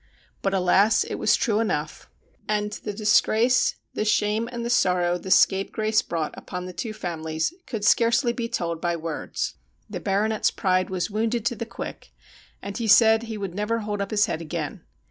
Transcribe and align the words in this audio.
But, 0.41 0.55
alas! 0.55 1.03
it 1.03 1.19
was 1.19 1.35
true 1.35 1.59
enough; 1.59 2.09
and 2.49 2.71
the 2.71 2.91
disgrace, 2.91 3.75
the 3.93 4.03
shame, 4.03 4.49
and 4.51 4.65
the 4.65 4.69
sorrow 4.71 5.19
the 5.19 5.29
scapegrace 5.29 6.01
brought 6.01 6.35
upon 6.35 6.65
the 6.65 6.73
two 6.73 6.91
families 6.91 7.53
could 7.67 7.85
scarcely 7.85 8.33
be 8.33 8.49
told 8.49 8.81
by 8.81 8.95
words. 8.95 9.57
The 9.87 9.99
Baronet's 9.99 10.49
pride 10.49 10.89
was 10.89 11.11
wounded 11.11 11.45
to 11.45 11.55
the 11.55 11.67
quick, 11.67 12.13
and 12.63 12.75
he 12.79 12.87
said 12.87 13.21
he 13.21 13.37
would 13.37 13.53
never 13.53 13.81
hold 13.81 14.01
up 14.01 14.09
his 14.09 14.25
hea 14.25 14.37
d 14.37 14.43
again. 14.43 14.81